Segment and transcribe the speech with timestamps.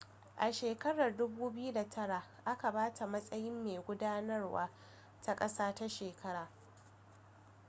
[0.35, 4.69] a shekarar 2009 aka ba ta matsayin mai gudanarwa
[5.21, 6.49] ta ƙasa ta shekarar